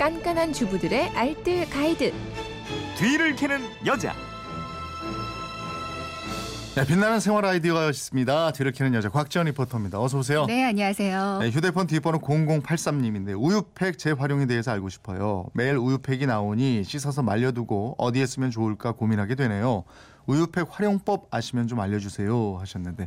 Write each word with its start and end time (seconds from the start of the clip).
깐깐한 0.00 0.54
주부들의 0.54 1.10
알뜰 1.10 1.68
가이드. 1.68 2.10
뒤를 2.96 3.36
캐는 3.36 3.60
여자. 3.84 4.14
네, 6.74 6.86
빛나는 6.86 7.20
생활 7.20 7.44
아이디어가 7.44 7.90
있습니다. 7.90 8.52
뒤를 8.52 8.72
캐는 8.72 8.94
여자 8.94 9.10
곽지연 9.10 9.44
리포터입니다. 9.48 10.00
어서 10.00 10.16
오세요. 10.16 10.46
네, 10.46 10.64
안녕하세요. 10.64 11.40
네, 11.42 11.50
휴대폰 11.50 11.86
뒷번호 11.86 12.18
0083님인데 12.20 13.38
우유팩 13.38 13.98
재활용에 13.98 14.46
대해서 14.46 14.70
알고 14.70 14.88
싶어요. 14.88 15.48
매일 15.52 15.76
우유팩이 15.76 16.24
나오니 16.24 16.82
씻어서 16.84 17.22
말려두고 17.22 17.96
어디에 17.98 18.24
쓰면 18.24 18.52
좋을까 18.52 18.92
고민하게 18.92 19.34
되네요. 19.34 19.84
우유팩 20.26 20.68
활용법 20.70 21.28
아시면 21.30 21.66
좀 21.68 21.80
알려주세요 21.80 22.56
하셨는데 22.60 23.06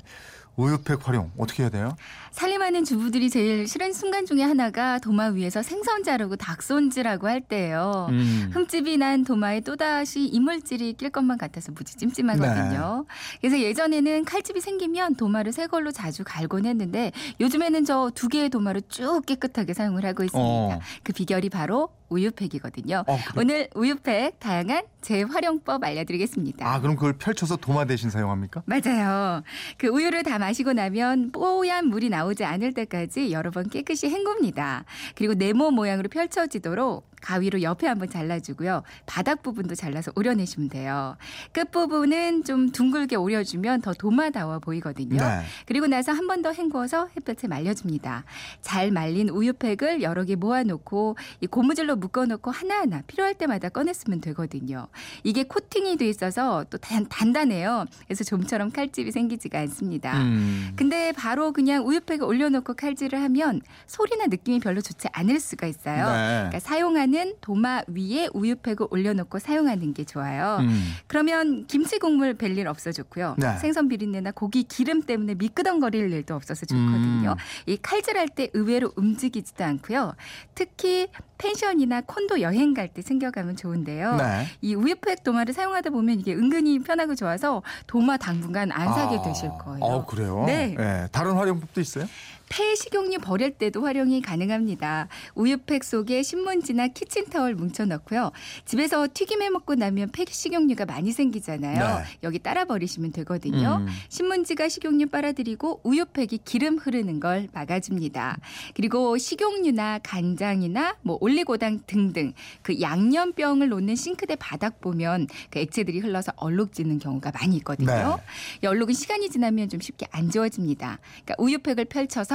우유팩 0.55 1.07
활용 1.07 1.31
어떻게 1.35 1.63
해야 1.63 1.71
돼요? 1.71 1.95
살림하는 2.29 2.83
주부들이 2.85 3.31
제일 3.31 3.67
싫은 3.67 3.91
순간 3.91 4.27
중에 4.27 4.43
하나가 4.43 4.99
도마 4.99 5.29
위에서 5.29 5.63
생선 5.63 6.03
자르고 6.03 6.35
닭 6.35 6.61
손질하고 6.61 7.27
할 7.27 7.41
때예요. 7.41 8.07
음. 8.11 8.51
흠집이 8.53 8.97
난 8.97 9.23
도마에 9.23 9.61
또다시 9.61 10.25
이물질이 10.27 10.93
낄 10.93 11.09
것만 11.09 11.39
같아서 11.39 11.71
무지 11.71 11.95
찜찜하거든요. 11.97 13.05
네. 13.07 13.39
그래서 13.41 13.59
예전에는 13.59 14.25
칼집이 14.25 14.61
생기면 14.61 15.15
도마를 15.15 15.51
새 15.53 15.65
걸로 15.65 15.91
자주 15.91 16.23
갈곤 16.23 16.67
했는데 16.67 17.11
요즘에는 17.39 17.85
저 17.85 18.11
두 18.13 18.27
개의 18.27 18.49
도마를 18.49 18.83
쭉 18.89 19.25
깨끗하게 19.25 19.73
사용을 19.73 20.05
하고 20.05 20.23
있습니다. 20.23 20.47
어. 20.47 20.79
그 21.03 21.13
비결이 21.13 21.49
바로 21.49 21.89
우유팩이거든요. 22.09 23.05
어? 23.07 23.17
오늘 23.37 23.69
우유팩 23.73 24.39
다양한 24.39 24.83
재활용법 25.01 25.83
알려드리겠습니다. 25.83 26.67
아 26.67 26.79
그럼 26.79 26.95
그걸 26.95 27.12
펼쳐서 27.17 27.55
도마 27.57 27.85
대신 27.85 28.09
사용합니까? 28.09 28.63
맞아요. 28.65 29.43
그 29.77 29.87
우유를 29.87 30.23
다 30.23 30.39
마시고 30.39 30.73
나면 30.73 31.31
뽀얀 31.31 31.87
물이 31.87 32.09
나오지 32.09 32.43
않을 32.43 32.73
때까지 32.73 33.31
여러 33.31 33.51
번 33.51 33.69
깨끗이 33.69 34.07
헹굽니다. 34.09 34.85
그리고 35.15 35.33
네모 35.33 35.71
모양으로 35.71 36.09
펼쳐지도록 36.09 37.12
가위로 37.23 37.61
옆에 37.61 37.87
한번 37.87 38.09
잘라주고요. 38.09 38.83
바닥 39.05 39.41
부분도 39.41 39.75
잘라서 39.75 40.11
오려내시면 40.15 40.69
돼요. 40.69 41.15
끝 41.53 41.71
부분은 41.71 42.43
좀 42.43 42.69
둥글게 42.71 43.15
오려주면 43.15 43.81
더 43.81 43.93
도마다워 43.93 44.59
보이거든요. 44.59 45.17
네. 45.19 45.41
그리고 45.65 45.87
나서 45.87 46.11
한 46.11 46.27
번 46.27 46.43
더 46.43 46.51
헹구어서 46.51 47.07
햇볕에 47.15 47.47
말려줍니다. 47.47 48.25
잘 48.61 48.91
말린 48.91 49.29
우유팩을 49.29 50.01
여러 50.01 50.25
개 50.25 50.35
모아놓고 50.35 51.15
이 51.39 51.47
고무줄로 51.47 51.95
묶어놓고 51.95 52.51
하나하나 52.51 53.01
필요할 53.07 53.35
때마다 53.35 53.69
꺼냈으면 53.69 54.19
되거든요. 54.19 54.87
이게 55.23 55.43
코팅이 55.43 55.95
돼 55.95 56.09
있어서 56.09 56.65
또 56.69 56.77
단, 56.79 57.05
단단해요. 57.07 57.85
그래서 58.07 58.25
좀처럼 58.25 58.71
칼집이 58.71 59.11
생기지가 59.11 59.59
않습니다. 59.59 60.17
음. 60.17 60.73
근데 60.75 61.13
바로 61.13 61.53
그냥 61.53 61.87
우유팩을 61.87 62.23
올려놓고 62.23 62.73
칼질을 62.73 63.21
하면 63.21 63.61
소리나 63.87 64.25
느낌이 64.25 64.59
별로 64.59 64.81
좋지 64.81 65.07
않을 65.13 65.39
수가 65.39 65.67
있어요. 65.67 66.05
네. 66.07 66.27
그러니까 66.49 66.59
사용하는 66.59 67.12
도마 67.41 67.83
위에 67.87 68.29
우유팩을 68.33 68.87
올려놓고 68.89 69.39
사용하는 69.39 69.93
게 69.93 70.03
좋아요. 70.03 70.57
음. 70.61 70.93
그러면 71.07 71.65
김치 71.67 71.99
국물 71.99 72.35
뵐일 72.35 72.65
없어 72.65 72.91
좋고요. 72.91 73.35
네. 73.37 73.57
생선 73.57 73.87
비린내나 73.87 74.31
고기 74.31 74.63
기름 74.63 75.01
때문에 75.03 75.35
미끄덩거릴 75.35 76.11
일도 76.11 76.35
없어서 76.35 76.65
좋거든요. 76.65 77.31
음. 77.31 77.35
이 77.65 77.77
칼질할 77.81 78.29
때 78.29 78.49
의외로 78.53 78.91
움직이지도 78.95 79.63
않고요. 79.63 80.13
특히 80.55 81.07
펜션이나 81.37 82.01
콘도 82.01 82.41
여행 82.41 82.73
갈 82.73 82.87
때 82.93 83.01
챙겨가면 83.01 83.55
좋은데요. 83.55 84.15
네. 84.17 84.45
이 84.61 84.75
우유팩 84.75 85.23
도마를 85.23 85.53
사용하다 85.53 85.89
보면 85.89 86.19
이게 86.19 86.33
은근히 86.35 86.79
편하고 86.79 87.15
좋아서 87.15 87.63
도마 87.87 88.17
당분간 88.17 88.71
안 88.71 88.93
사게 88.93 89.17
아. 89.17 89.21
되실 89.21 89.49
거예요. 89.63 89.79
어 89.83 90.05
그래요? 90.05 90.43
네. 90.45 90.75
다른 91.11 91.33
활용법도 91.33 91.81
있어요? 91.81 92.05
폐식용유 92.49 93.19
버릴 93.19 93.51
때도 93.51 93.83
활용이 93.83 94.21
가능합니다. 94.21 95.07
우유팩 95.35 95.83
속에 95.83 96.23
신문지나 96.23 96.89
키친타월 96.89 97.55
뭉쳐 97.55 97.85
넣고요. 97.85 98.31
집에서 98.65 99.07
튀김해 99.11 99.49
먹고 99.49 99.75
나면 99.75 100.11
폐식용유가 100.11 100.85
많이 100.85 101.11
생기잖아요. 101.11 101.99
네. 101.99 102.03
여기 102.23 102.39
따라 102.39 102.65
버리시면 102.65 103.11
되거든요. 103.13 103.77
음. 103.81 103.87
신문지가 104.09 104.69
식용유 104.69 105.07
빨아들이고 105.07 105.81
우유팩이 105.83 106.39
기름 106.45 106.77
흐르는 106.77 107.19
걸 107.19 107.47
막아줍니다. 107.53 108.37
그리고 108.75 109.17
식용유나 109.17 109.99
간장이나 110.03 110.97
뭐 111.01 111.17
올리고당 111.21 111.81
등등 111.87 112.33
그 112.61 112.79
양념병을 112.81 113.69
놓는 113.69 113.95
싱크대 113.95 114.35
바닥 114.35 114.81
보면 114.81 115.27
그 115.49 115.59
액체들이 115.59 115.99
흘러서 115.99 116.33
얼룩지는 116.35 116.99
경우가 116.99 117.31
많이 117.31 117.57
있거든요. 117.57 117.87
네. 117.87 118.23
이 118.63 118.67
얼룩은 118.67 118.93
시간이 118.93 119.29
지나면 119.29 119.69
좀 119.69 119.79
쉽게 119.79 120.07
안 120.11 120.29
지워집니다. 120.29 120.99
그러니까 121.23 121.35
우유팩을 121.39 121.85
펼쳐서 121.85 122.32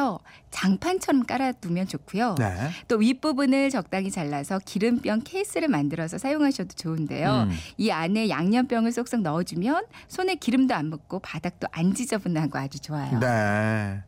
장판처럼 0.50 1.24
깔아두면 1.24 1.88
좋고요. 1.88 2.36
네. 2.38 2.70
또 2.88 2.96
윗부분을 2.96 3.70
적당히 3.70 4.10
잘라서 4.10 4.58
기름병 4.64 5.22
케이스를 5.24 5.68
만들어서 5.68 6.18
사용하셔도 6.18 6.70
좋은데요. 6.74 7.48
음. 7.48 7.56
이 7.76 7.90
안에 7.90 8.28
양념병을 8.28 8.92
쏙쏙 8.92 9.20
넣어주면 9.20 9.84
손에 10.08 10.36
기름도 10.36 10.74
안 10.74 10.86
묻고 10.86 11.20
바닥도 11.20 11.68
안 11.72 11.94
지저분하고 11.94 12.58
아주 12.58 12.80
좋아요. 12.80 13.18
네. 13.18 14.02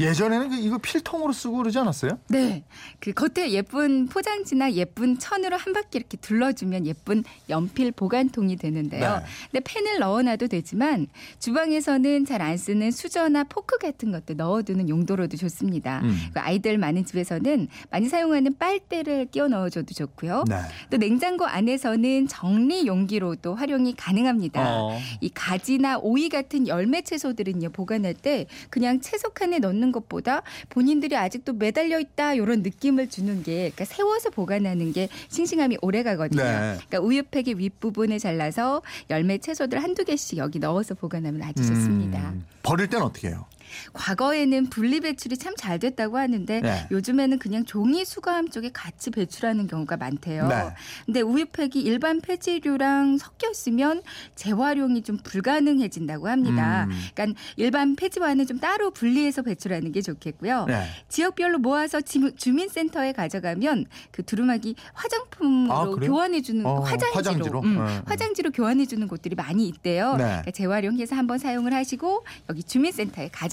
예전에는 0.00 0.50
그 0.50 0.56
이거 0.56 0.78
필통으로 0.78 1.32
쓰고 1.32 1.58
그러지 1.58 1.78
않았어요? 1.78 2.18
네. 2.28 2.64
그 2.98 3.12
겉에 3.12 3.50
예쁜 3.52 4.06
포장지나 4.08 4.72
예쁜 4.72 5.18
천으로 5.18 5.56
한 5.56 5.72
바퀴 5.72 5.98
이렇게 5.98 6.16
둘러주면 6.16 6.86
예쁜 6.86 7.22
연필 7.48 7.92
보관통이 7.92 8.56
되는데요. 8.56 9.18
네. 9.18 9.24
근데 9.52 9.60
펜을 9.64 9.98
넣어놔도 10.00 10.48
되지만 10.48 11.06
주방에서는 11.38 12.24
잘 12.26 12.40
안 12.40 12.56
쓰는 12.56 12.90
수저나 12.90 13.44
포크 13.44 13.76
같은 13.76 14.12
것도 14.12 14.32
넣어두는 14.34 14.88
용도로도 14.88 15.36
좋습니다. 15.36 16.00
음. 16.02 16.16
그 16.32 16.40
아이들 16.40 16.78
많은 16.78 17.04
집에서는 17.04 17.68
많이 17.90 18.08
사용하는 18.08 18.56
빨대를 18.56 19.26
끼워 19.26 19.48
넣어줘도 19.48 19.92
좋고요. 19.94 20.44
네. 20.48 20.56
또 20.88 20.96
냉장고 20.96 21.44
안에서는 21.44 22.28
정리 22.28 22.86
용기로도 22.86 23.54
활용이 23.54 23.94
가능합니다. 23.94 24.62
어. 24.64 24.98
이 25.20 25.28
가지나 25.28 25.98
오이 25.98 26.30
같은 26.30 26.66
열매 26.66 27.02
채소들은요 27.02 27.70
보관할 27.70 28.14
때 28.14 28.46
그냥 28.70 29.00
채소 29.00 29.28
칸에 29.30 29.58
넣는 29.58 29.89
것보다 29.92 30.42
본인들이 30.68 31.16
아직도 31.16 31.54
매달려 31.54 31.98
있다 31.98 32.34
이런 32.34 32.62
느낌을 32.62 33.08
주는 33.08 33.42
게 33.42 33.70
그러니까 33.70 33.84
세워서 33.84 34.30
보관하는 34.30 34.92
게 34.92 35.08
싱싱함이 35.28 35.78
오래 35.82 36.02
가거든요. 36.02 36.42
네. 36.42 36.78
그러니까 36.88 37.00
우유팩의 37.00 37.58
윗부분을 37.58 38.18
잘라서 38.18 38.82
열매 39.10 39.38
채소들 39.38 39.82
한두 39.82 40.04
개씩 40.04 40.38
여기 40.38 40.58
넣어서 40.58 40.94
보관하면 40.94 41.42
아주 41.42 41.62
음. 41.62 41.68
좋습니다. 41.68 42.34
버릴 42.62 42.88
때는 42.88 43.06
어떻게 43.06 43.28
해요? 43.28 43.46
과거에는 43.92 44.66
분리 44.70 45.00
배출이 45.00 45.36
참 45.36 45.50
잘 45.56 45.78
됐다고 45.78 46.16
하는데 46.16 46.60
네. 46.60 46.86
요즘에는 46.90 47.38
그냥 47.38 47.64
종이 47.64 48.04
수거함 48.04 48.48
쪽에 48.48 48.70
같이 48.72 49.10
배출하는 49.10 49.66
경우가 49.66 49.96
많대요. 49.98 50.46
네. 50.48 50.54
근데 51.04 51.20
우유팩이 51.20 51.72
일반 51.82 52.20
폐지류랑 52.20 53.18
섞여 53.18 53.50
있으면 53.50 54.00
재활용이 54.36 55.02
좀 55.02 55.18
불가능해진다고 55.18 56.28
합니다. 56.28 56.86
음. 56.88 56.98
그러니까 57.14 57.40
일반 57.56 57.96
폐지와는 57.96 58.46
좀 58.46 58.58
따로 58.58 58.90
분리해서 58.90 59.42
배출하는 59.42 59.92
게 59.92 60.00
좋겠고요. 60.00 60.64
네. 60.66 60.86
지역별로 61.08 61.58
모아서 61.58 62.00
지- 62.00 62.32
주민센터에 62.36 63.12
가져가면 63.12 63.86
그 64.12 64.24
두루마기 64.24 64.76
화장품으로 64.94 65.72
아? 65.74 65.84
교환해 66.00 66.40
주는 66.40 66.64
어, 66.64 66.80
화장지로 66.80 67.16
화장지로? 67.16 67.60
음, 67.60 67.84
네. 67.86 68.00
화장지로 68.06 68.50
교환해 68.52 68.86
주는 68.86 69.06
곳들이 69.08 69.34
많이 69.34 69.66
있대요. 69.68 70.12
네. 70.12 70.24
그러니까 70.24 70.50
재활용해서 70.52 71.16
한번 71.16 71.38
사용을 71.38 71.74
하시고 71.74 72.24
여기 72.48 72.62
주민센터에 72.62 73.28